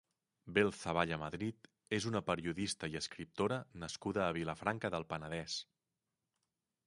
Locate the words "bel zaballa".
0.53-1.19